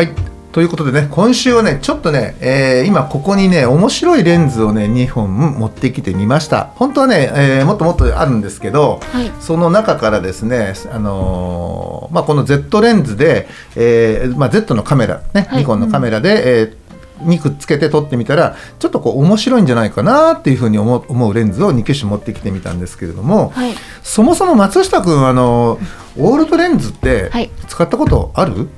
[0.00, 0.08] はい。
[0.52, 6.70] ということでね今週はねちょっとね、えー今ここにね面白いレンズをね2本持ってきてみました。
[6.76, 9.30] 本当はね、えーもっともっとあるんですけど、はい。
[9.40, 15.58] その中からですね、あのーまあ、この Z レンズで、えーまあ、Z のカメラね、はい。
[15.58, 16.80] ニコンのカメラで、えー
[17.20, 23.74] にくっつけて撮ってみたらちょっとこう面白いんじゃないかなっていうふうに思うレンズを2機種持ってきてみたんですけれども、はい。
[24.02, 25.78] そもそも松下君あの
[26.18, 27.50] オールドレンズってはい。
[27.68, 28.70] 使ったことある、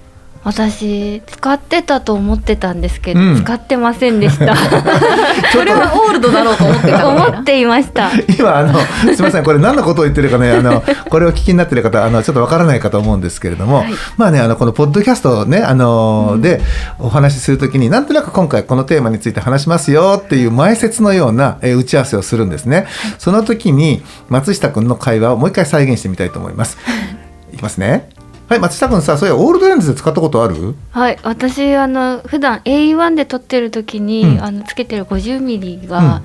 [0.45, 3.37] 私使ってたと思ってたんですけど、うん。
[3.43, 4.57] 使ってませんでした。
[5.53, 7.09] それはオールドだろうと思ってた。
[7.09, 8.11] 思っていました。
[8.39, 9.45] 今あのすみません。
[9.45, 13.95] これ何のことを言ってるかねあのこれを聞きになってる方あのちょっとわからないかと思うんですけれども、はい。
[14.17, 16.61] まあねあのこのポッドキャストをねあの、で
[16.99, 22.87] お話しするときになんとなく今回このテーマについて話しますよっていう前説のような、えー打ち合わせをするんですね、
[23.19, 26.77] その時に松下君の会話をもう一回再現してみたいと思います。
[27.53, 28.09] いきますね
[28.49, 30.75] はい松下君さそういうオールドレンズで使ったことある？
[30.91, 34.45] はい私あの普段 A1 で撮ってる時に、うん。
[34.45, 36.21] あのつけてる50ミリが、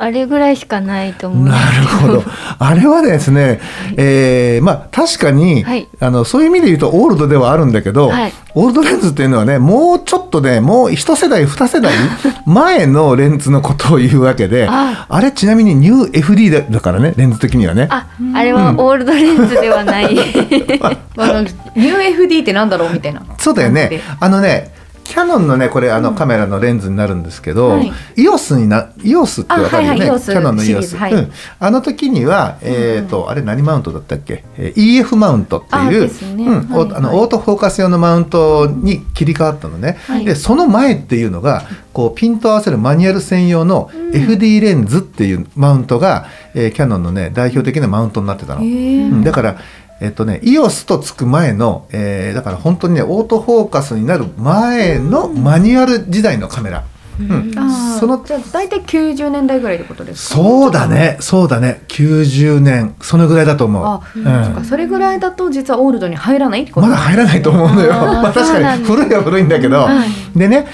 [0.00, 1.48] あれぐらいしかないと思う。
[1.48, 2.24] なするほど。
[2.60, 3.60] あれはですね、
[3.96, 5.88] えーまあ確かに、はい。
[5.98, 8.32] あのそういう意味で言うとオールドではあるんだけど、はい。
[8.54, 11.92] オールドレンズっていうのはねもうちょっとねもう一世代二世代
[12.46, 15.06] 前のレンズのことを言うわけであ。
[15.08, 17.88] あれちなみにニュー FD だだからねレンズ的にはね。
[17.90, 23.22] ああれはオールドレンズではない、ニュー FD ってなんだろうみたいな。
[23.38, 24.00] そうだよね。
[24.20, 24.77] あのね、
[25.08, 30.00] キャノンのね、これあのカメラのレンズになるんですけど、はい EOS にな、EOS ってわかるよね。
[30.00, 30.82] あはいはいキャノンの EOS。
[30.82, 31.32] ズはいうん。
[31.58, 39.96] あの時には、えっ、と、あれ何マウントだったっけ、えー ?EF マウントってあいう、ですねうん、おはいあのオートフォーカス用のマウントに切り替わったのね。
[40.06, 41.62] はいで、その前っていうのが、
[41.94, 48.60] こうピント合わせるマニュアル専用の FD レンズっていうマウントが、えーキャノンのね、代表的なマウントになってたの。
[48.60, 49.56] うんだから、
[50.00, 56.84] えっとね、EOS とつく前の、えーだから本当にねオートフォーカスになる前のマニュアル時代のカメラ、
[57.18, 57.52] うん。
[57.98, 60.36] そのじゃあ大体90年代ぐらいってことですか？
[60.36, 61.16] そうだね。
[61.20, 61.82] そうだね。
[61.88, 62.94] 90年。
[63.00, 63.84] そのぐらいだと思う。
[63.84, 64.44] あ、うん。
[64.44, 64.64] そっか。
[64.64, 66.86] それぐらいだと実はオールドに入らないってこと？
[66.86, 67.92] まだ入らないと思うのよ。
[67.92, 68.84] まあ 確かに。
[68.84, 70.38] 古いは古いんだけど、はい。
[70.38, 70.66] でね、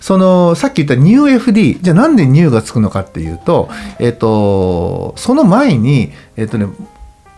[0.00, 3.68] そのさっき言ったニュー FD、じゃあなんでニューがつくのかっていうと、
[4.00, 6.66] えっ、とその前にえっ、とね。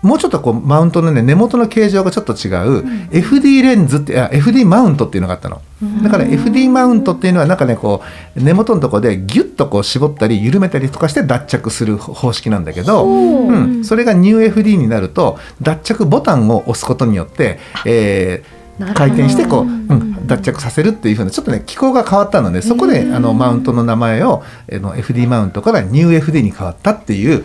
[0.04, 5.62] もうちょっとこうマウントのね根元の形状がちょっと違う、FD レンズってあ FD マウントっていうのがあったの。
[6.02, 8.02] だから FD マウントっていうのはなんかねこ
[8.36, 13.50] う根元のところでギュッとこう絞ったり緩めたりとかして脱着する方式なんだけど、う。
[13.80, 18.63] ん、それがニュー FD になると脱着ボタンを押すことによって、えー
[18.94, 24.42] 回転してこう、うん、脱着させるっていうふうなちょっとね機構が変わったのでそこであのマウントの名前を
[24.72, 27.44] あの FD マウントからニュー FD に変わったっていう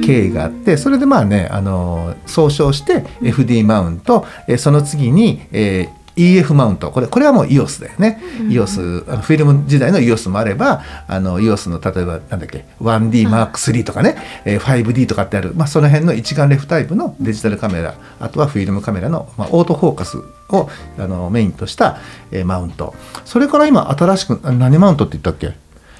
[0.00, 4.26] 経緯があってそれでまあねあの総称して FD マウント。
[4.48, 6.90] えーその次に、えー EF マウント。
[6.90, 20.18] これこれはもう EOS だよね、EOS あのフィルム時代の EOS もあればあの EOS の例えばなんだっけ 1DMark3 とかね、えー 5D とかってある、まあ、その辺の一眼レフタイプのデジタルカメラあとはフィルムカメラの、まあ、オートフォーカス
[20.48, 21.98] をあのメインとした、
[22.30, 22.94] えーマウント。
[23.24, 25.54] それから今新しくあ何マウントって言ったっけ？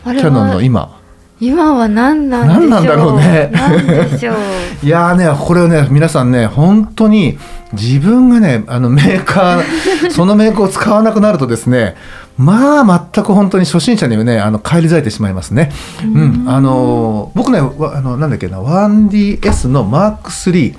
[0.04, 1.00] キャノンの今
[1.38, 3.50] 今は何なん何なんだろうね。
[3.52, 4.36] 何でしょう。
[4.82, 7.38] いやーねこれをね皆さんね本当に
[7.72, 9.62] 自分がねあのメーカー
[10.10, 11.94] そのメーカーを使わなくなるとですね
[12.38, 15.72] まあ全く本当に初心者にはねあの返り咲いてしまいますね。
[16.04, 20.74] うん、あの僕ねわあのなんだっけな 1DS の Mark3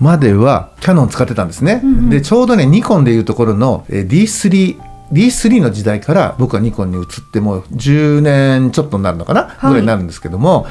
[0.00, 1.82] まではキャノン使ってたんですね。
[2.08, 4.76] でちょうどねニコンでいうところのえー D3
[5.12, 10.66] D3 の時代から僕はニコンに移ってもう10年ちょっとになるのかな、ぐらいになるんですけども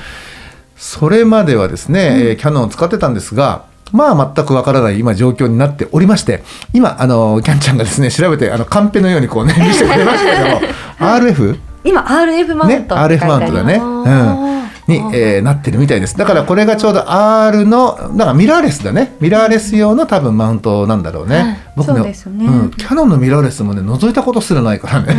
[0.76, 6.44] それまではですね、えーキャノンを使ってたんですがまあ全くわからない今状況になっておりまして
[6.74, 10.62] 今あのキャンちゃんがですね調べてあのカンペのようにこうね 見せてくれましたけども
[11.00, 11.60] RF?
[11.84, 13.76] 今 RF マウねントって書い RF マウントだね。
[13.76, 14.63] うん
[15.00, 16.18] に、えーなってるみたいです。
[16.18, 19.16] だからこれがちょうど R のだからミラーレスだね。
[19.20, 21.58] ミラーレス用の多分マウントなんだろうね、はい。
[21.76, 22.46] 僕そうですね。
[22.46, 25.14] うん、キャノンのミラーレスもね覗いたことすらないからね。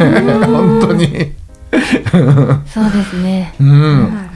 [0.47, 1.33] 本当に。
[2.67, 3.55] そうですね。
[3.61, 4.29] うん、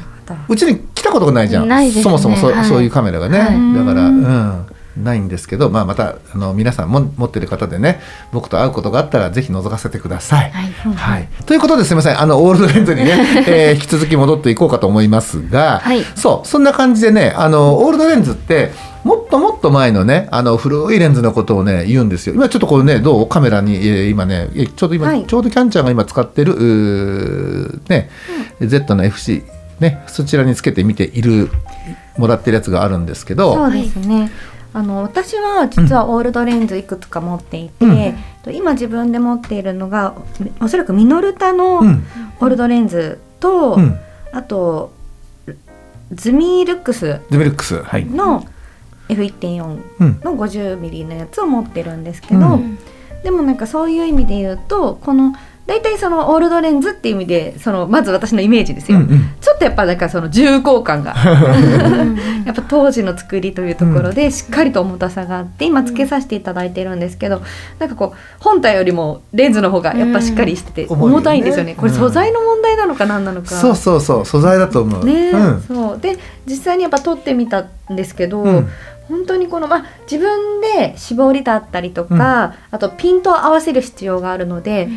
[0.49, 1.69] うちに来たことがないじゃん。
[1.69, 1.91] ね。
[1.91, 2.64] そもそもそ,、はい。
[2.64, 3.75] そういうカメラがね、はい。
[3.75, 4.67] だからうん
[5.03, 8.00] ないんですけど、まあ、またあの皆さんも持ってる方でね
[8.33, 10.50] 僕と会うことがあったらぜひ覗かせてください。
[10.50, 10.73] はい。
[10.95, 18.73] はい、ということですみませんあのオールドレンズにね、 えー引き続き戻っていこうかと思いますが、はいそうそんな感じでねあのオールドレンズって
[19.05, 28.11] もっともっと前のねあの古いレンズのことをね言うんですよ今ちょっとこれねどうカメラに、えー今ねえちょうど今、はいちょうどキャンちゃんが今使ってるうーね、
[28.61, 29.44] Z の FC
[29.81, 31.51] ねそちらにつけてみている
[32.17, 34.31] もらってるやつがあるんですけどそうですね。
[34.79, 38.15] あの私は実はオールドレンズいくつか持っていて、うん。
[38.45, 40.15] と今自分で持っているのが
[40.61, 42.07] おそらくミノルタのうん。
[42.41, 43.99] オールドレンズと、うん。
[44.31, 44.93] あと
[46.13, 48.47] ズミルックスズミルックスはい、の
[49.09, 50.21] F1.4 うん。
[50.23, 52.79] の 50mm のやつを持ってるんですけど、うん。
[53.25, 55.35] でもなんかそういう意味で言うとこの
[55.69, 59.19] 大体そのオールドレンズっていう意味でそのまず私のイメージですよ、うんうん。
[59.38, 61.15] ちょっとやっぱなんかその重厚感が。
[62.47, 67.43] やっぱ当時の作りというところでしっかりと重たさがあって今つけさせていただいてるんですけど
[67.79, 71.03] なんかこう本体よりもレンズの方がやっぱしっかりしててうん。
[71.03, 71.75] 重たいんですよね。
[71.76, 73.49] これ素材の問題なのか何なのか。
[73.49, 75.05] そうそうそう素材だと思う。
[75.05, 75.61] ね、うん。
[75.61, 75.99] そう。
[76.00, 76.17] で
[76.47, 78.69] 実際にやっぱ撮ってみたんですけど、うん。
[79.09, 84.88] 本当にこの、まあ、自分で絞りだったりとか、あとピントを合わせる必要があるので、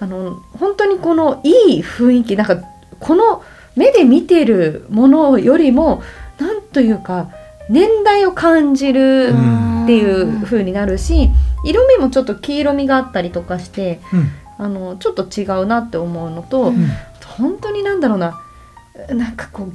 [0.00, 2.56] あの本当にこのいい雰囲気なんか
[3.00, 3.42] この
[3.76, 6.02] 目で見てるものよりも
[6.38, 7.30] なんというか
[7.68, 9.68] 年代を感じるうん。
[9.84, 11.30] っていう風になるし
[11.64, 14.30] 色味もちょっと黄色みがあったりとかしてうん。
[14.60, 16.88] あのちょっと違うなって思うのと、ん。
[17.38, 18.42] 本当になんだろうな
[19.08, 19.68] なんかこ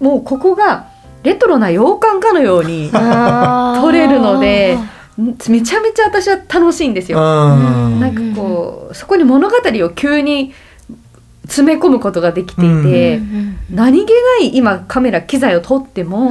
[0.00, 0.86] うもうここが
[1.22, 4.78] レトロな洋館かのように撮撮れるので
[5.16, 5.32] め
[5.62, 7.18] ちゃめちゃ私は楽しいんですよ。
[7.18, 8.00] うん。
[8.00, 10.52] なんかこうそこに物語を急に
[11.44, 13.20] 詰め込むことができていて、
[13.70, 16.30] 何気ない今カメラ機材を撮っても、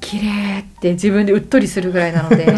[0.00, 2.52] 綺麗って自分でうっとりするぐらいなので め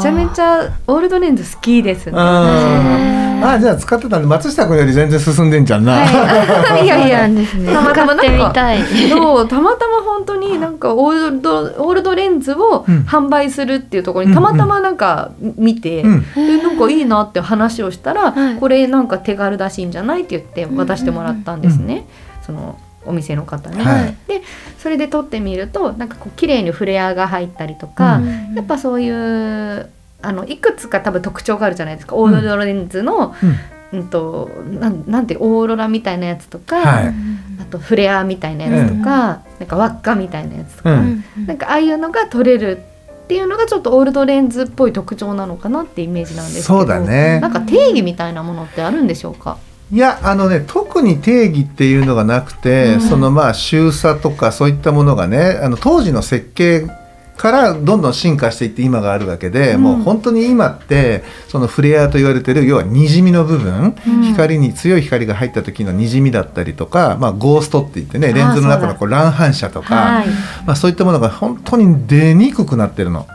[0.00, 3.23] ちゃめちゃオールドレンズ好きですね。
[3.42, 5.92] ああじゃあ使ってたんで松下君より全然進んでんじゃんな。
[5.94, 7.72] はい、 いやいやなんですね。
[7.72, 8.82] たまたま使ってみたい。
[9.08, 13.04] そうたまたま本当になんか オールドオールドレンズをうん。
[13.04, 16.24] 販売するっていうところにたまたまなんか見て、うん。
[16.34, 18.54] でなんかいいなって話をしたら、はい。
[18.56, 22.06] これなんか手軽だしいいんじゃないって言って渡してもらったんですね、
[22.44, 23.82] そのお店の方に。
[23.84, 24.16] はい。
[24.26, 24.42] で
[24.78, 28.54] それで撮ってみるとなんかこう綺麗にフレアが入ったりとか、うん。
[28.54, 29.88] やっぱそういう
[30.24, 33.56] あのいくつか多分特徴があるじゃないですか、オールドレンズの、うん。
[33.92, 34.50] うん、と
[34.80, 37.14] なんなんてオーロラみたいなやつとか、はい
[37.60, 41.24] あとフレアみたいなやつとか、なんか輪っかみたいなやつとか、うん。
[41.46, 42.78] なんかああいうのが撮れる
[43.24, 47.38] っていうのがちょっとオールドレンズっぽい特徴なのかなってイメージなんですけどそうだね。
[47.38, 49.58] なんか定義みたいなものってあるんでしょうか？
[49.92, 53.00] いやあのね特に定義っていうのがなくて、うん。
[53.00, 56.88] そのまあ周差とかそういったものがねあの当時の設計
[57.36, 59.82] からどんどん進化していって今があるわけで、うん。
[59.82, 64.22] もう本当に今ってそのフレアと言われてる要はにじみの部分、うん。
[64.22, 70.26] 光に強い光が入った時のにじみだったりとか、まあ、ゴーストって言ってねレンズの中のこう乱反射とか、はい。
[70.66, 73.26] まあ、そういったものが本当に出にくくなってるの。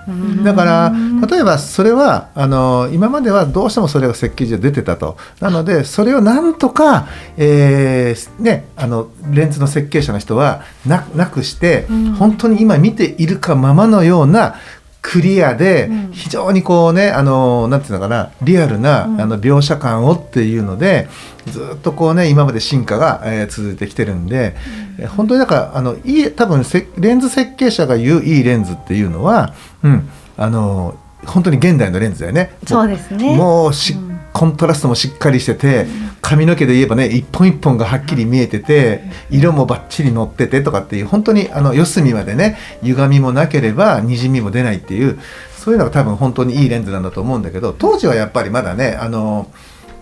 [0.44, 0.94] だから
[1.28, 5.18] 例えばそれはあの今まではどうしてもそれが設計上出てたと。
[5.40, 12.14] なのでそれをなんとか、えーね、あのレンズの設計者の人はななくして、うん。
[12.14, 14.56] 本当に今見ているかままのような
[15.02, 16.12] クリアでうん。
[16.12, 19.22] 非常にこうねあのなんていうのかなリアルな、うん。
[19.22, 21.08] あの描写感をっていうので
[21.48, 24.56] ずっとこうね今まで進化が、えー続いてきてるんで、
[24.98, 29.54] えー本当にだからあのいい多分せレンズ設計者が言ういいレンズっていうのは、
[29.84, 32.56] うん、あの本当に現代のレンズだよね。
[32.66, 33.36] そうですね。
[33.36, 35.88] もうし、うんコントラストもしっかりしてて、
[36.22, 45.20] 髪の毛で言えばね一本一本がはっきり見えてて、色もバッチリ乗っててとかっていう本当にあの四隅までね歪みもなければにじみも出ないっていう
[45.58, 49.52] そういうのが多分本当にいいレンズなんだと思うんだけど当時はやっぱりまだねあの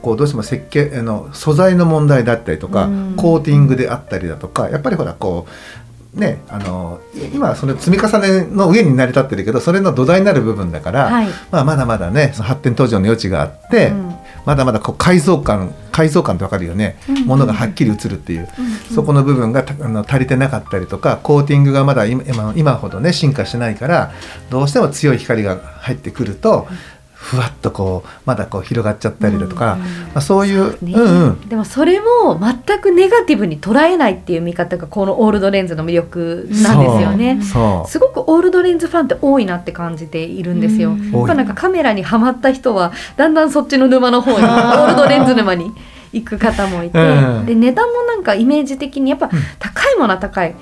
[0.02, 3.16] こうどうしても設計あの素材の問題だったりとか、うん。
[3.18, 5.52] コーティングであったりだとかやっぱりほらこう
[6.18, 7.00] ねあの
[7.34, 18.48] 今はその積み重ねの上に成り立ってるけどそれの土台になる部分だから、はいまあ、まだまだねその発展途上の余地があって、うんまだまだこう改造感改造感ってわかるよね、うんものがはっきり映るっていう、
[18.96, 24.14] そこの部分がたあの足りてなかったりとかコーティングがまだ今今今ほどね進化してないから
[24.50, 26.68] どうしても強い光が入ってくると
[27.20, 29.82] ふわっとこうまだこう広がっちゃったりだとか、うん。
[29.82, 30.94] まあ、そういうね。
[30.94, 31.50] うんうん。
[31.50, 37.42] でもそれも全くネガティブに捉えないっていう見方がこのオールドレンズの魅力なんですよね。
[37.88, 40.92] すごくオールドレンズファンって多いなって感じているんですよ。
[40.92, 41.12] うん。
[41.12, 45.72] やっぱなんかカメラにはまった人はだんだんそっちの沼の方にオールドレンズ沼に
[46.14, 47.46] 行く方もいて、うん。
[47.46, 49.30] で値段もなんかイメージ的にやっぱん。
[49.60, 50.56] 高いものは高い。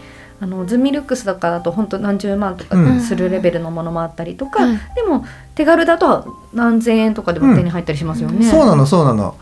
[0.45, 5.25] あのズミルックスとかだと本当何十万とかうんするレベルのものもあったりとか、うんでも
[5.55, 8.45] 手軽だと何千円とかでも手に入ったりしますよね。
[8.45, 9.35] そうなのそうなの。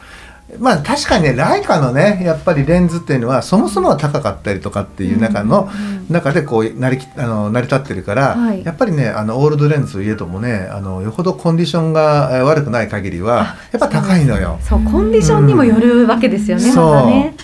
[0.59, 5.69] まあ確かにねライカのねやっぱりレンズっていうのはそもそもは高かったりとかっていう中の、
[6.09, 14.59] 中でこう成りきあの成り立ってるから、はいやっぱりねあのオールドレンズといえどもねあのよほどコンディションがえー悪くない限りはやっぱ高いのよ。
[14.61, 17.35] そうコンディションにもよるわけですよね、うんまたね。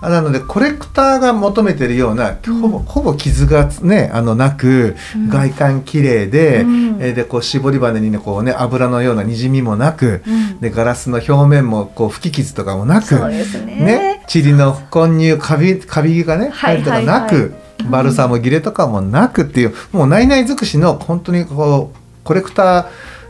[0.00, 2.60] あなのでコレクターが求めてるようなうん。
[2.60, 5.28] ほぼほぼ傷がねあのなく、うん。
[5.28, 6.98] 外観綺麗で、うん。
[7.00, 10.60] えーでこう絞り羽にねこうね油のようなにじみもなく、うん。
[10.60, 14.22] でガラスの表面もこう吹き傷とかもなくそうですね。
[14.52, 17.54] の混入カビカビがねはい入るとかなく、
[17.90, 22.86] バルサム切れとかもなくっていうもう内々尽くしの本当にこうコレクター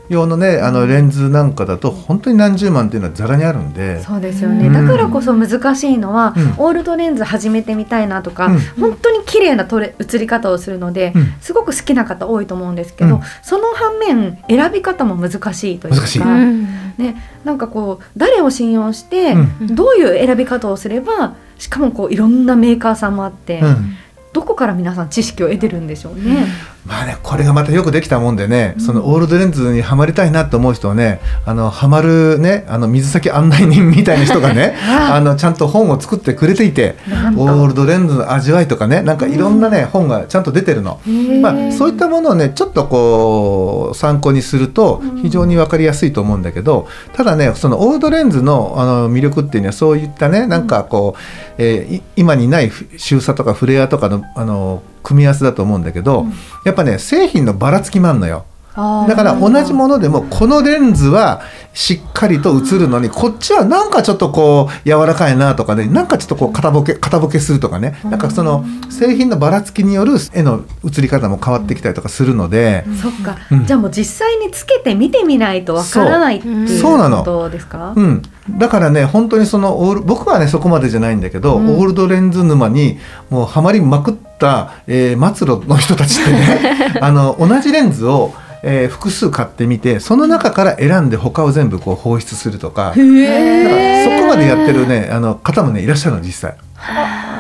[0.09, 4.03] 用のねあのレンズなんかだと本当に何十万っていうのはざらにあるんで。
[4.03, 4.73] そうですよね、うん。
[4.73, 6.43] だからこそ難しいのは、うん。
[6.59, 8.59] オールドレンズ始めてみたいなとか、うん。
[8.81, 11.35] 本当に綺麗な撮れ写り方をするので、うん。
[11.41, 13.23] すごく好きな方多いと思うんですけど、うん。
[13.43, 16.27] その反面選び方も難しいというか
[16.97, 19.75] ね、なんかこう誰を信用して、うん。
[19.75, 23.97] どういう選び方をすればしかもこういろんなメーカーさんもあって、うん。
[24.33, 26.47] どこから皆さん知識を得てるんでしょうね。
[26.87, 28.83] まあねこれがまたよくできたもんでね、うん。
[28.83, 35.21] そのオールドレンズにはまりたいなと思う人はねあのはまるねあの水先案内人みたいな人がね ああ。
[35.21, 36.97] のちゃんと本を作ってくれていて
[37.37, 41.01] オールドレンズの味わいとかねなんかいろんなね、本がちゃんと出てるの。
[41.43, 45.23] まあ、そういったものをねちょっとこう参考にするとうん。
[45.23, 51.21] 非常に分かりやすいと思うんだけど、ただねそのオールドレンズのあの魅力っていうのはそういったねなんかこう、
[51.59, 56.33] えーい今にない周差とかフレアとかのあの組み合わせだと思うんだけど、うん
[56.69, 58.45] やっぱね製品のばらつきもあんのよ。
[59.09, 61.41] だから同じものでもこのレンズは
[61.79, 73.65] しっかりと映るのにこっちはなんかちょっとこう柔らかいなとかねなんかちょっとこう片ボケ片ボケするとかねなんかその製品のばらつきによる絵の映り方も変わってきたりとかするのでそっか、うん。
[73.65, 76.99] じゃあもう実際につけて見てみないとわからないっていうそう。
[76.99, 77.93] なのことですか？
[77.95, 78.23] うん、
[78.59, 81.77] だからね本当にそのオール僕はねそこまでじゃないんだけど、うん。
[81.79, 82.99] オールドレンズ沼に
[83.31, 92.93] もうはまりまくった、えー末路の人たちってね あの同じレンズを、えー複数買ってみてその中から選んで他を全部こう放出するとか。
[92.97, 96.57] へだかそこまでやってるねあの方もねいらっしゃるの実際。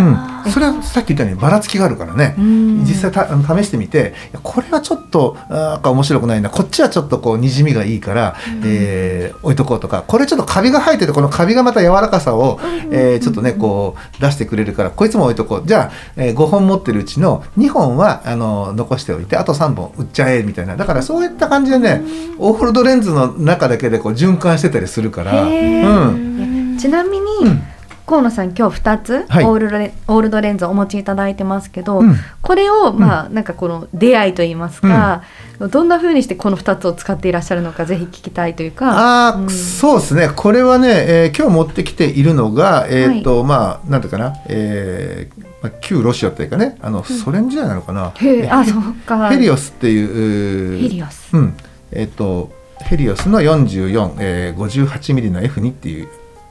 [0.00, 0.16] うん、
[0.52, 2.84] それはさっき言ったようにばらつきがあるからね、うん。
[2.84, 3.28] 実際
[3.62, 6.50] 試してみてこれはちょっとなんか面白くないな。
[6.50, 10.04] こっちはちょっとこうにじみがいいから、えー置いとこうとか。
[10.06, 12.58] これちょっとカビが生えててこのカビがまた柔らかさを、
[12.90, 15.62] えーちょっとねこう出してくれるからこいつも置いとこう。
[15.66, 20.76] じゃあ、えー5本持ってるうちの2本はあの残しておいてあと3本売っちゃえみたいな。
[20.76, 22.02] だからそういった感じでね
[22.38, 25.32] オールドレンズの中だけでこう循環してたりするから。
[25.48, 26.74] へうん。
[26.76, 27.62] ーちなみに、うん
[28.08, 35.22] 河野さん今日2つ、はいオールドレオールドレンズをお持ちいただいてますけど、うんこれをまあなんかこの出会いといいますか、
[35.60, 38.90] どんな風にしてこの2つを使っていらっしゃるのかぜひ聞きたいというか。
[38.90, 40.30] ああ、うんそうですね。
[40.34, 48.12] これはね、えー今日持ってきているのが、えっ、と、まあ、なんていうかな、えーまあ、旧ロシアというかね、あの、ソ連時代なのかな。
[48.50, 50.80] あそうかヘリオスっていう。
[50.80, 51.54] ヘリオスうん。
[51.92, 52.50] えっ、と、
[52.80, 56.08] ヘリオスの44、えー、58ミリの F2 っていう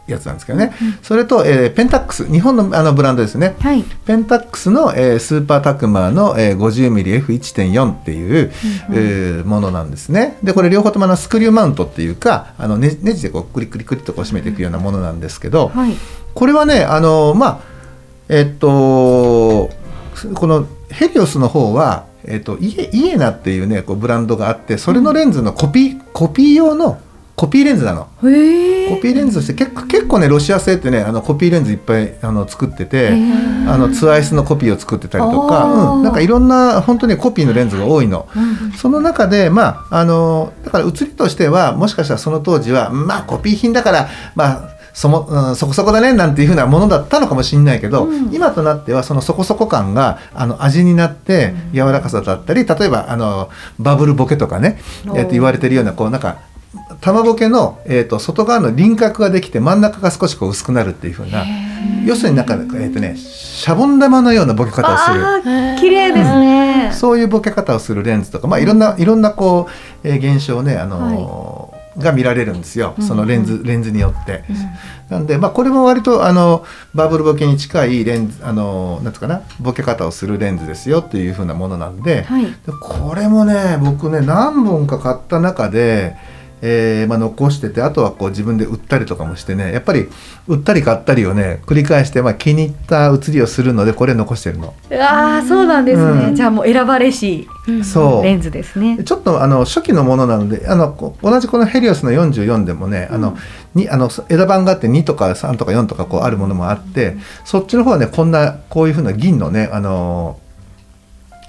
[0.08, 0.74] やつなんですけどね。
[1.02, 3.56] それと、えーペンタックス、日本のあのブランドですね。
[3.60, 8.52] はいペンタックスの、えースーパータクマーの、えー、50mmF1.4 っていう、
[8.92, 10.38] えーものなんですね。
[10.44, 15.94] でこれ両方ともあのスクリューマウントっていうかあのネネジでこうクリクリクリっとこう締めていくようなものなんですけど、はい
[16.34, 17.60] これはねあのまあ
[18.30, 19.72] えっと
[20.34, 27.00] このヘリオスの方は、えっと、イエイエナっていうねこうブランドがあってそれのレンズのコピー、コピー用の
[27.38, 28.06] コピーレンズなの。
[28.06, 33.12] コピーレンズとして結構結構ねロシア製ってねあのコピーレンズいっぱいあの作ってて。
[33.12, 33.58] ー。
[33.70, 38.28] あのツアイスのコピーを作ってたりとか、うん、なんかいろんな本当にコピーのレンズが多いの。
[38.36, 48.34] うんその中で、まあ、あのだから写りとしてはもしかしたらその当時はまあコピー品だからまあそも、うん、そこそこだねなんていうふうなものだったのかもしれないけど、うん。
[48.34, 56.40] 今となってはそのそこそこ感があの味になって柔らかさだったり例えばあのバブルボケとかね、えーと言われてるようなこうなんか
[57.02, 61.46] 玉ボケの、えー、と外側の輪郭ができて真ん中が少しこう薄くなるっていうふうな
[62.06, 65.24] 要するになんか、えーとね、シャボン玉のようなボケ方をする。
[65.80, 66.92] 綺麗ですね。
[66.94, 69.68] そういうボケ方をするレンズとか、まあ、いろんな、いろんなこ
[70.04, 74.44] う、えー現象をね、あのーが見られるんですよ、うんそのレンズレンズによって。
[75.10, 76.64] なんで、まあ、これも割とあの
[76.94, 82.46] バブルボケに近いレンズあのなんつうかなボケ方をするレンズですよっていう風なものなんで、はい。
[82.46, 86.16] でこれもね僕ね何本か買った中で、
[86.62, 90.08] えーまあ、残しててあとはこう自分で売ったりとかもしてねやっぱり
[90.48, 94.74] 売ったり買ったりをね繰り返して、まあ、気に入った写りをするのでこれ残してるの。
[94.90, 96.36] うわーそうなんですね、うん。
[96.36, 97.48] じゃあもう選ばれし
[97.84, 98.24] そう。
[98.24, 99.04] レンズですね。
[99.04, 103.38] ちょっとあの初期のものなのであのこ同じこのヘリオスの44でもね、あの
[103.76, 110.40] にあの枝番があって2とか3とか4とかこうあるものもあって、そっちの方はねこんなこういうふうな銀のねあの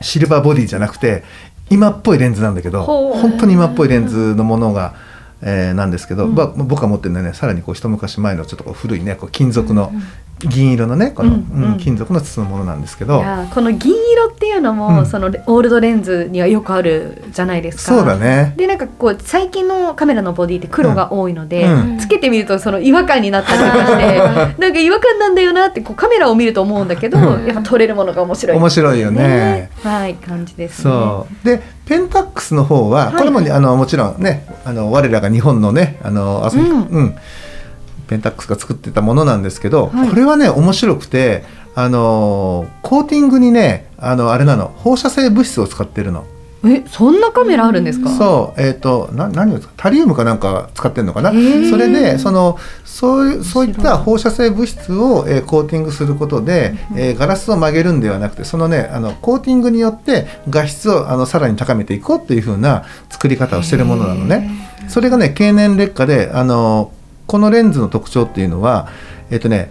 [0.01, 1.25] シルバーボディじゃなくて
[1.71, 4.95] 今っぽいレンズなんだけど本当に今っぽいレンズのものが、
[5.43, 6.35] えーなんですけど、うん。
[6.35, 9.93] まあ僕が持ってるのはねさらにこう一昔前のちょっとこう古いねこう金属の
[10.41, 11.73] 銀色のねこの、うんうん。
[11.73, 13.23] うん金属の筒のものなんですけいど。
[13.55, 15.07] この銀色っていうのも、うん。
[15.07, 17.95] そのオールドレンズにはよくあるじゃないですか。
[17.95, 18.55] そうだね。
[18.57, 21.99] でなんかこう最近のカメラのボディって黒が多いので、うん。
[21.99, 24.19] つけてみるとその違和感になったりとかして
[24.61, 27.47] なんか違和感なんだよなってこうカメラを見ると思うんだけど、うん。
[27.47, 29.71] やっぱ撮れるものが面白い面白いよね。
[29.83, 30.83] はい感じですね。
[30.83, 31.47] そう。
[31.47, 33.15] でペンタックスの方は、はい。
[33.15, 36.87] これもねあのもちろんねあの我らが日本のねあの遊び、うん。
[36.89, 37.17] うん。
[38.07, 40.11] ペンタックスが作ってたものなんですけど、はい。
[40.11, 41.45] これはね面白くて
[41.75, 46.27] あのコーティングにねあのあれなの放射性物質を使ってるの。
[46.65, 48.11] えそんなカメラあるんですか？
[48.11, 51.31] そうえっ、とな何を使うタリウムかなんか使ってるのかな？
[51.71, 64.51] それでそのそういうそういった放射性物質を、えーコーティングすることで、えーガラスを曲げるんではなくてそのねあのコーティングによって画質をあのさらに高めていこうっていう風な作り方をしてるものなのね。
[64.89, 66.91] それがね経年劣化であの
[67.29, 68.89] このレンズの特徴っていうのは
[69.31, 69.71] えっ、とね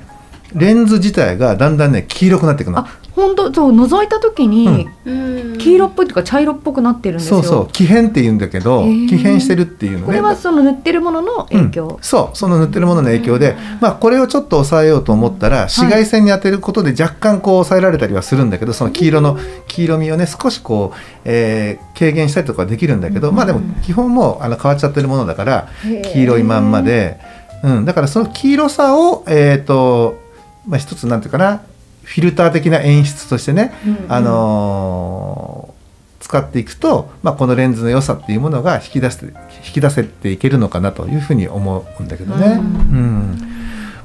[0.56, 2.80] レンズ自体がだんだんね黄色くなっていくの。
[2.80, 3.54] あ本当？
[3.54, 5.58] そう覗いた時にうん。
[5.58, 7.42] 黄色っぽいというか茶色っぽくなってるんですよ。
[7.42, 10.06] そうそう気変って言うんだけど気変してるっていうのね。
[10.06, 19.38] これはその塗ってるものの影響、うんそうその塗ってるものの影響で、まあ、これをちょっと抑えようと思ったら紫外線に当てることで若干こう抑えられたりはするんだけどその黄色の
[19.68, 25.68] 黄色みをね少しこう、えー軽減したりとかできるんだけど、まあでも基本もうあの変わっちゃってるものだから
[26.14, 27.20] 黄色いまんまで、
[27.64, 30.20] うん、だからその黄色さをえっ、と、
[30.68, 31.62] まあ、一つなんていうかな
[32.04, 35.78] フィルター的な演出としてね、うんあのー
[36.20, 39.26] 使っていくと、まあ、このレンズの良さっていうものが引き出して
[39.66, 42.48] 引き出せていけるのかなというふうに思うんだけどね。
[42.48, 42.58] うん。
[42.58, 43.38] うん。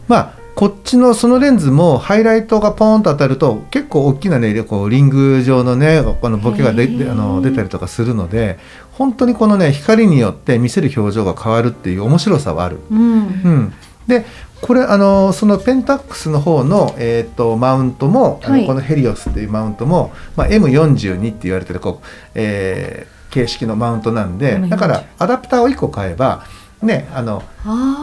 [0.08, 8.58] まあこっちのそのレンズもハイライトがポーンと当たると結構大きなねこうリング状のねこのボケがであの出たりとかするので
[8.92, 12.78] 本当にこのね光によって見せる表情が変わるっていう面白さはある。
[12.90, 13.00] うん。
[13.00, 13.74] うん、
[14.06, 14.26] で
[14.62, 18.66] これあのそのペンタックスの方の、えー、とマウントも、あのはい。
[18.66, 26.44] このヘリオスっていうマウントも、まあ、M42 って言われてるこう、えー形式のマウントなんで M42 だからアダプターを1個買えば、
[26.82, 27.42] ね、あの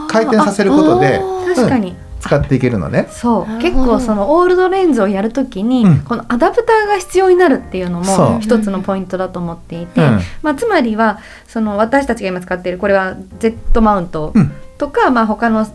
[0.08, 1.20] 回転させることで
[1.54, 3.08] 確かに、使っていけるのね。
[3.10, 3.58] そう。
[3.60, 6.00] 結構そのオールドレンズをやるときに、うん。
[6.00, 10.20] このアダプターが必要になるっていうのも一つのポイントだと思っていて、うん。
[10.42, 11.18] まあ、つまりは
[11.48, 14.52] その私たちが今使っているこれは Z マウントうん。
[14.78, 15.66] とか、まあ、他の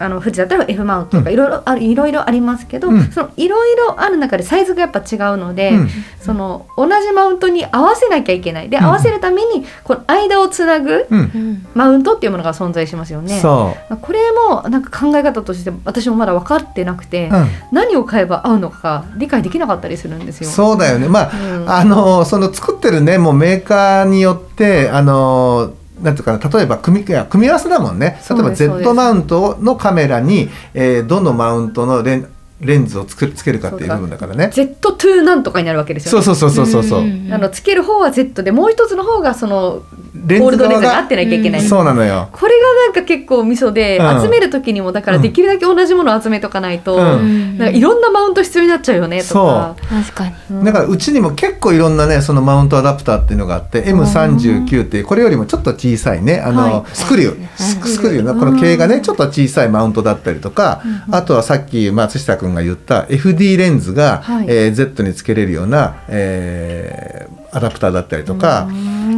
[0.00, 1.34] あの富士だったら F マウントとかうん。
[1.34, 3.10] いろいろあるいろいろありますけど、うん。
[3.10, 5.88] そのいろいろある中でサイズがやっぱ違うので、うん。
[6.20, 8.68] その同じマウントに合わせなきゃいけない。
[8.68, 8.84] でうん。
[8.84, 11.18] 合わせるためにこの間をつなぐうん。
[11.18, 13.40] うんマウントっていうものが存在しますよね。
[13.40, 17.48] そまあこれもなんか考え方として私もまだ分かってなくて、う、うん。
[17.72, 20.50] 何を買えば合うのか理解できなかったりするんですよ。
[20.50, 21.08] そうだよね。
[21.08, 21.70] まあ、うん。
[21.70, 28.20] あのその作ってるねもうメーカーによってあのなんていうかな例えば組み組み合わせだもんね。
[28.30, 32.28] 例えば Z マウントのカメラに、えーどのマウントのレン
[32.60, 34.50] レンズをつけつけるかっていう部分だからね。
[34.52, 36.24] Z2 なんとかになるわけですよ、ね。
[36.24, 36.90] そうそうそうそうそう。
[36.90, 37.32] そう、ん。
[37.32, 39.82] あのつける方は Z でもう一つの方がその
[40.14, 41.60] レゴールドレンズが合側ってなきゃいけない。
[41.62, 42.28] うんそうなのよ。
[42.32, 44.22] これがなんか結構ミソで、うん。
[44.22, 47.58] 集める時にもだからできるだけ同じものを集めとかないと、うん。
[47.58, 49.76] なんかいろんなマウント必要になっちゃうよねとか。
[49.88, 50.34] 確かに。
[50.50, 56.90] うんだからうちにも結構いろんなねそのマウントアダプターっていうのがあって M39 っていうこれよりもちょっと小さいねあの、はい。
[56.94, 64.46] スクリュー、はスクリューのこの径がねちょっと小さいマウントだったりとか、あとはさっき松下君が言った FD レンズが、はい。
[64.48, 68.68] えー Z につけれるような、えーアダプターだったりとか、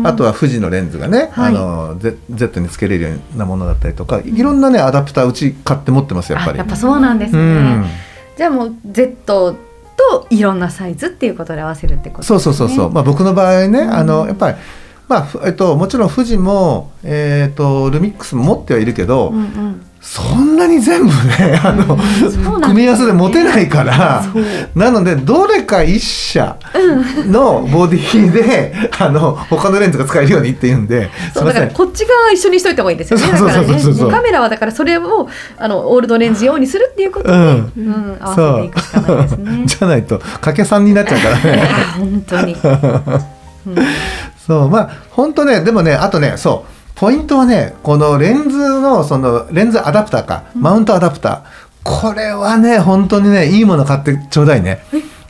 [0.04, 6.58] あとは富士のレンズがね、はいあの Z, につけれるようなものだったりとかいろんなねアダプターうち買って持ってますやっぱり。
[6.58, 7.40] あやっぱそうなんですね。
[7.40, 7.84] うん
[8.36, 9.54] じゃあもう Z
[9.96, 12.40] といろんなサイズっていうことで合わせるってことですね。
[12.40, 14.56] そうそうそうそう、まあ、僕の場合ね、あのやっぱり、
[15.10, 19.86] まあふえっと、もちろん富士も、えっとルミックスも持ってはいるけど、うんうん。
[20.00, 21.98] そんなに全部ねあの、
[22.60, 24.24] 組み合わせで持てないから
[24.74, 26.58] なのでどれか一社
[27.26, 33.26] のボディで、あの他のレンズが使えるようにっていうんですそうだからこっち側一緒にしといた方がいいですよね。
[33.32, 37.72] だからね、カメラはだからそれをあのオールドレンズ用にするっていうことで、うん。
[37.76, 39.62] うん合わせていくしかないですね。
[39.66, 41.68] じゃないと掛け算になっちゃうからね。
[41.98, 42.56] 本当に。
[43.66, 43.74] うん
[44.46, 51.40] そうまあ本当ねでもねあとねそうポイントはねこのレンズのそのレンズアダプターか、マウントアダプター。
[51.82, 54.82] これはね本当にねいいもの買ってちょうだいね。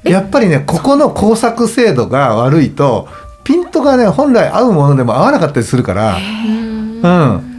[0.02, 3.08] やっぱりねここの工作精度が悪いと
[3.44, 6.16] ピントがね本来合うものでも合わなかったりするから。
[6.16, 7.49] うん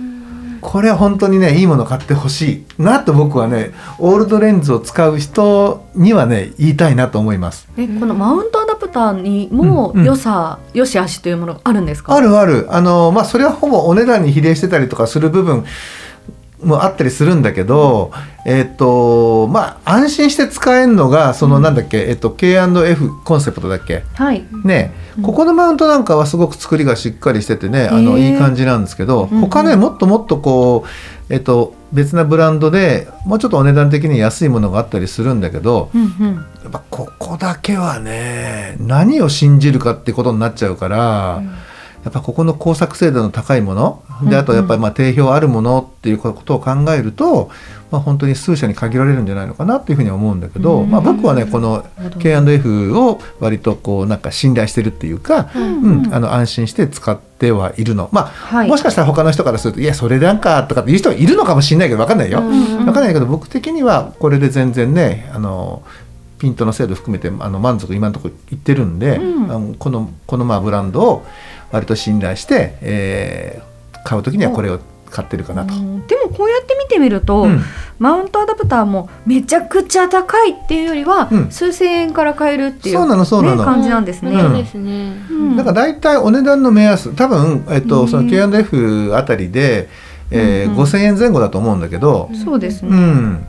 [0.61, 7.67] これは本当にねいいもの買ってほしいなと僕はねオールドレンズを使う人にはね言いたいなと思います。
[7.77, 10.05] えこのマウントアダプターにもうんうん。
[10.05, 12.15] 良さ、良し悪しというものがあるんですか？
[12.15, 12.67] あるある。
[12.69, 15.65] あのまあそれはほぼお値段に比例してたりとかする部分
[16.63, 18.11] もあったりするんだけど、
[18.45, 24.03] えっ、とまあ安心して使えるのがそのなんだっけ、えっ、と K&F コンセプトだっけ？
[24.13, 24.45] はい。
[24.63, 24.93] ね、
[25.23, 30.85] ここのマウントなんかはすごく作りがしっかりしててねあのいい感じなんですけど、うんうん他ねもっともっとこ
[31.29, 36.35] う、えっと、別なブランドでもうちょっとお値段的に安いものがあったりするんだけどうんうん。
[36.63, 41.41] やっぱここだけはね何を信じるかってことになっちゃうから。
[42.03, 47.51] やっぱここの工作精度の高いものであとやっぱりまあ定評あるものっていうことを考えると、
[47.91, 51.85] まあ、本当に数社に限られるんじゃないのかなっていうふうには思うんだけど、うんまあ、僕はねこの
[52.19, 58.09] K&F を割とこうなんか信頼してるっていうか、うんあの安心して使ってはいるの。
[58.11, 58.67] まあはい。
[58.67, 62.39] もしかしたら他の人からすると「いやそれなんか」とかっていう人がいるのかもしれないけど分かんないよ。
[62.39, 65.83] うん分かんないけど僕的にはこれで全然ねあの
[66.41, 71.25] ピントの精度含めてあの満足今のところいってるんで、うんあのこのこのまあブランドを
[71.71, 73.71] 割と信頼して、えー
[74.03, 74.79] 買う時にはこれを
[75.09, 75.73] 買ってるかなと。
[75.73, 76.07] うん。
[76.07, 77.61] でもこうやって見てみると、うん。
[77.99, 81.51] マウントアダプターもめちゃくちゃ高いっていうよりは、うん。
[81.51, 83.57] 数千円から買えるっていうそうなのそうなの。
[83.57, 84.33] ね、感じなんですね。
[85.57, 89.89] だから大体お値段の目安多分、えっと、うんその K&F あたりで、
[90.31, 90.83] えーうんうん。
[90.83, 92.89] 5,000円前後だと思うんだけど、そうですね。
[92.89, 93.45] うん、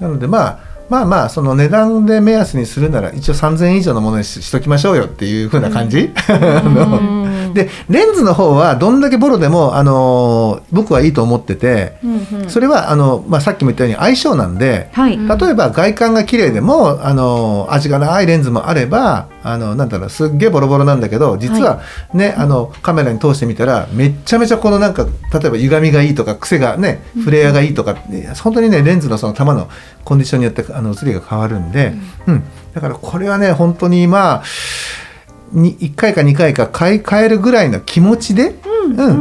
[0.00, 7.54] なのでまあまあまあその値段で目安にするなら一応3,000円以上のものにししときましょうよっていう風な感じ、うん。
[7.54, 12.50] でレンズの方はどんだけボロでも、あの僕はいいと思っててうんうん。
[12.50, 15.16] それはあの、まあ、さっきも言ったように相性なんではい。
[15.16, 27.94] 例えば外観が綺麗でもあの味がないレンズもあればあのなんだろうすっげえボロボロなんだけど実はね、あのカメラに通してみたらめっちゃめちゃこのなんか例えば歪みがいいとか癖がねフレアがいいとか、
[28.42, 29.68] 本当にねレンズのその球の
[30.04, 31.94] コンディションによってあの映りが変わるんで、
[32.26, 32.42] うん。
[32.74, 34.44] だからこれはね本当にまあ
[35.52, 38.73] に1回か2回か買い替えるぐらいの気持ちで、うん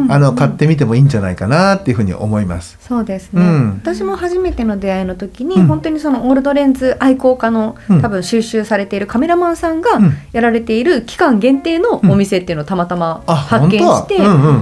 [0.09, 2.77] あの買ってみてもいいんじゃないかなっていうふうに思います。
[2.81, 3.81] そうですね、うん。
[3.81, 5.67] 私も初めての出会いの時に、うん。
[5.67, 8.01] 本当にそのオールドレンズ愛好家の、うん。
[8.01, 10.13] 多分収集されているカメラマンさんがうん。
[10.31, 14.17] やられている期間限定のお店っていうのをたまたまあ発見して、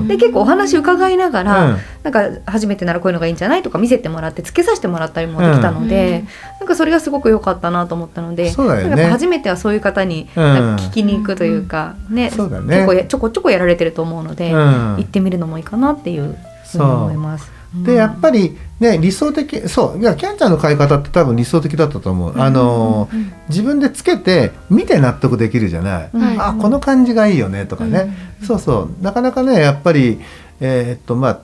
[0.08, 1.78] で結構お話伺いながら、うん。
[2.04, 6.28] なんか初めてならこういうのがいいんじゃないとか見せてもらってつけさせてもらったりもできたので、うん。
[6.62, 9.06] なんかそれがすごく良かったなと思ったのでね。
[9.06, 12.32] 初めてはそういう方に聞きに行くというか、ね。
[12.32, 12.38] 結
[12.86, 16.38] 構やちょこちょこやられてると思うので、うん行ってみるのもいいかなっていう
[16.72, 17.52] ふうに思います。
[17.86, 26.38] でやっぱりね理想的そういやキャンちゃんの買い方って多分理想的だったと思う、あのー自分でつけて見て納得できるじゃない、はい。
[26.38, 28.14] あこの感じがいいよねとかね、
[28.46, 29.04] そうそう。
[29.04, 30.20] なかなかねやっぱり
[30.60, 31.40] えーっとまあ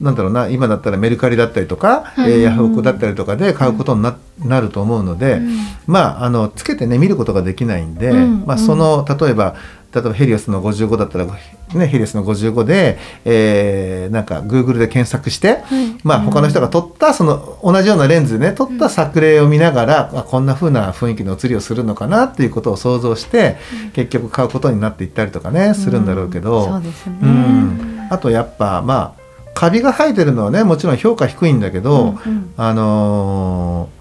[0.00, 5.40] なんだろうな今だったらメルカリだったりとか、えーヤフオクだったりとかで買うことにな,、なると思うので、
[5.88, 8.44] まああのつけてね見ることができないんで、うん。
[8.46, 9.56] まあ、その例えば
[9.94, 15.58] 例えばヘリオスの55だったら、ね、ヘリオスの55で、えーなんか Google で検索して、
[16.04, 23.56] まあ、他の人が撮ったその同じようなレンズでね撮った作例を見ながら、あこんな風な雰囲気の写りをするのかなっていうことを想像して、
[23.94, 28.08] 結局買うことになっていったりとかねするんだろうけど、そうですね、うん。
[28.10, 29.20] あとやっぱまあ
[29.54, 32.54] カビが生えてるのはねもちろん評価低いんだけど、うんうん。
[32.56, 33.95] あのー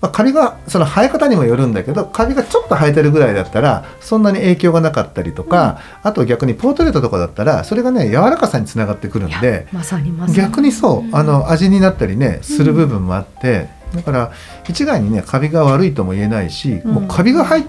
[0.00, 14.32] まあ、カビがその生え方にもよるんだけどカビがちょっと生えてるぐらいだったらそんなに影響がなかったりとか、あと逆にポートレートとかだったらそれがね柔らかさにつながってくるんでまさにま逆にそうあの味になったりねする部分もあって、だから
[14.68, 17.64] 一概にねカビが悪いとも言えないし、もうカビが入っ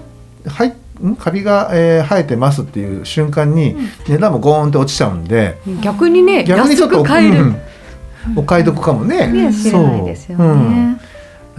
[0.46, 0.74] 入
[1.18, 3.74] カビが、えー生えてますっていう瞬間に
[4.06, 9.26] 値段もゴーンって落ちちゃうんで、逆にね安逆にちょっとお買い得かもね。
[9.28, 10.46] ね知れないですよそう。
[10.46, 10.92] うん。
[10.92, 11.00] ね。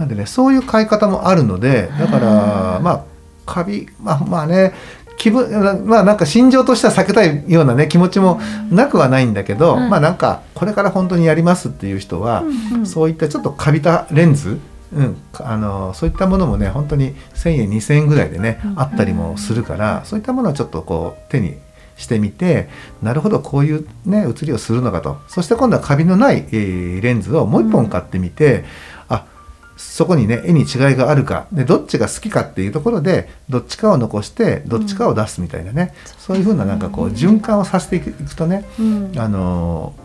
[0.02, 3.04] なんでねそういう買い方もあるのでだからまあ
[3.46, 4.74] カビまあまあね
[5.16, 14.58] 気分まあなんか心情としては避けたいようなね気持ちもなくはないんだけど、はいまあなんかこれから本当にやりますっていう人は、うんそういったちょっとカビたレンズ、
[14.92, 21.54] うん、あのそういったものもね本当に1,000円2,000円ぐらいでね、あったりもするからそういったものをちょっとこう手に
[21.96, 22.68] してみて
[23.00, 25.18] なるほどこういうね写りをするのかと。
[25.28, 28.91] そして今度はカビのない、えーレンズをもう一本買ってみて、あ
[29.82, 30.66] そこにね絵に違い
[30.96, 39.12] があるかでどっちが好きかっていうところでどっちかを残してどっちかを出すみたいなね、そういうふうななんかこう循環をさせていくとね、うん。
[39.16, 40.02] あのー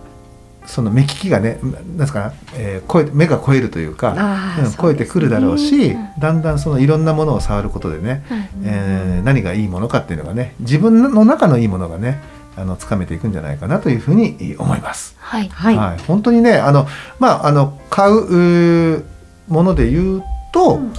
[0.67, 6.09] その目利きがねなんですかな、えー超え目が超えるというか、うん超えてくるだろうし、うん。
[6.19, 8.49] だんだんそのいろんなものを触ることでね、はい。
[8.65, 12.19] えー何がいいものかっていうのがね自分の中のいいものがね
[12.57, 15.15] あのつかめていくんじゃないかなというふうに思います。
[15.19, 15.47] はい。
[15.47, 16.85] はい、本当にねあの
[17.17, 19.05] まああの買う
[19.47, 20.93] もので言うと、うん。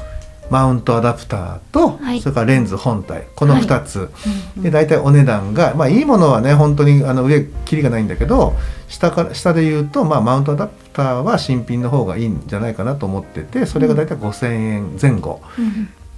[0.51, 2.21] マウントアダプターと、はい。
[2.21, 4.11] それからレンズ本体この2つ、
[4.57, 8.57] うんで大体お値段がまあいいものはね本当にあの上切りがないんだけど
[8.89, 15.41] 下から下で言うと、まあ、マウントアダプターは新品の方がいいんじゃないかなと思っててそれが大体5,000円前後、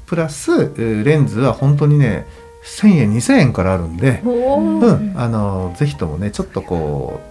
[0.07, 2.27] プラスえーレンズは本当にね
[2.65, 7.30] 1,000円2,000円からあるんで、うん、あのぜひともねちょっとこう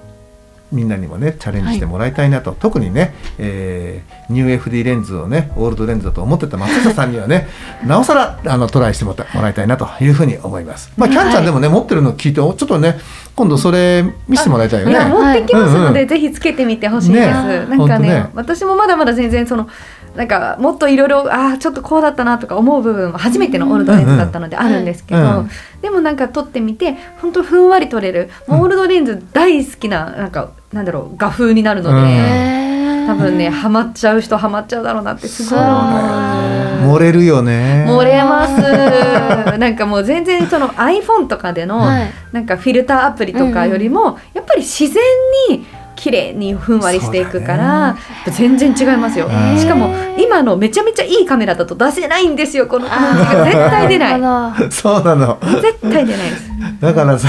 [0.72, 7.48] みんなにもねチャレンジしてもらいたいなと、特にね、えーニュー FD レンズをねオールドレンズだと思ってた松下さんにはね
[7.84, 10.92] なおさらあのトライしてもらいたいなというふうに思います。
[10.98, 13.00] まあキャンちゃんでもね、持ってるの聞いてちょっとね
[13.36, 14.94] 今度それ見せてもらいたいよい。
[14.94, 15.12] やね。
[15.12, 17.66] 持ってきますので、うんぜひつけてみてほしいです、ね。
[17.66, 18.30] なんかねね。
[18.36, 19.68] 私もまだまだ全然その
[20.16, 25.38] なんかもっといろいろああちょっとこうだったなとか思う部分は初めてのオールドレンズだったのであるんですけど、うん。
[25.40, 25.50] うん
[25.82, 33.08] でもなんか撮ってみて本当ふんわり撮れる、オールドレンズ大好きななんかなんだろう画風になるので、うん。
[33.08, 36.96] 多分ねハマっちゃう人ハマっちゃうだろうなってすごいそう思う。
[36.96, 37.86] 漏れるよね。
[37.88, 38.62] 漏れます。
[39.58, 42.12] なんかもう全然その iPhone とかでの、はい。
[42.32, 45.04] なんかフィルターアプリとかよりも、やっぱり自然
[45.50, 45.66] に
[46.00, 47.98] 綺麗にふんわりしていくから、
[48.32, 49.60] 全然違いますよ、うん。
[49.60, 54.72] しかも今のめちゃめちゃいいカメラだと出せないんですよこの感じが絶対出ない。
[54.72, 55.38] そうなの。
[55.62, 56.50] 絶対出ないです。
[56.80, 57.28] だからさ、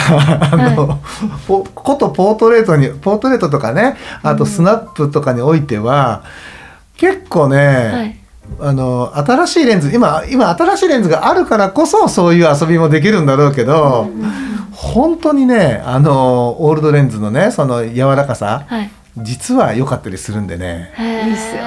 [0.52, 1.00] あの、
[1.48, 6.22] ポことポートレートに、ポートレートとかね、あとスナップとかにおいては、
[6.96, 8.16] 結構ね、どはい。
[8.58, 14.10] あの新しいレンズ今今新しいレンズがあるからこそそういう遊びもできるんだろうけど、
[14.80, 18.90] 本当にねあのオールドレンズのねその柔らかさはい。
[19.18, 20.92] 実は良かったりするんでね。
[20.98, 21.62] いいっすよ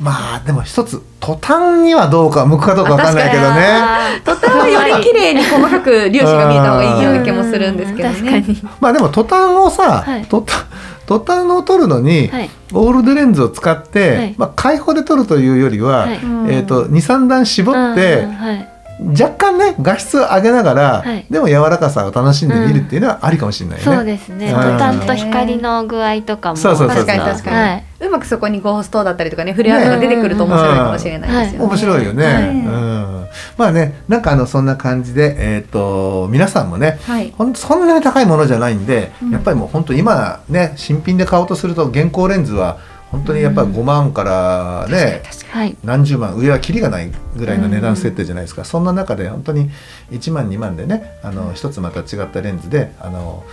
[0.00, 4.20] まあでも一つ途端にはどうか向くかどうかわかんないけどね。
[4.24, 8.14] 途端はより綺麗に細かく粒子が見えた方がいいような気もするんですけどね。
[8.14, 8.62] 確かに。
[8.80, 10.24] まあでも途端をさ、はい。
[10.26, 10.66] 途端
[11.06, 12.50] 途端を撮るのに、はい。
[12.72, 14.34] オールドレンズを使って、はい。
[14.38, 16.20] まあ開放で撮るというよりは、はい。
[16.48, 21.26] えっ、と二三段絞って、うんうんはい若干ね画質を上げながら、はい。
[21.30, 23.96] でも柔らかさを楽しんでみるっていうのはありかもしれないよね。
[23.96, 24.50] そうですね。
[24.50, 24.54] うん。
[24.54, 26.56] 途端と光の具合とかも。
[26.56, 27.06] そうそうそうそう。
[27.06, 27.84] 確かに確かに、はい。
[28.00, 32.24] うまくそこにゴーストだったりとかねフレアが出てくると面白いかもしれないですよね、面白いよね。
[32.24, 32.44] はい。
[32.44, 37.32] うん、まあねなんかあのそんな感じでえっ、と皆さんもねはい。
[37.36, 42.78] ほんとそんなに高いものじゃないんで、うんやっぱりもう本当今ね新品で買おうとすると現行レンズは
[43.10, 45.76] 本当にやっぱり5万からね、はい。
[45.82, 49.70] 何十万上はキリがないぐらいの値段設定じゃないですか、そんな中で本当に
[50.10, 53.44] 1万2万でねあの一つまた違ったレンズであの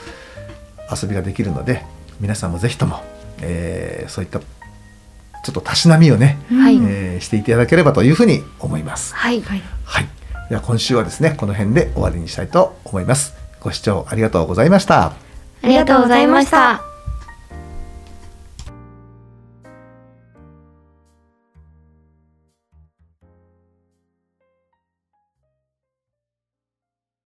[0.91, 1.83] 遊びができるので
[2.19, 3.01] 皆さんもぜひとも、
[3.41, 6.77] えーそういったちょっとたしなみをね、はい。
[6.77, 9.15] えーしていただければというふうに思います。
[9.15, 9.41] はい。
[9.41, 10.07] はいはい、
[10.49, 13.33] では今週はですねこの辺で終わりにしたいと思います。
[13.61, 15.13] ご視聴ありがとうございました。
[15.63, 16.94] ありがとうございました。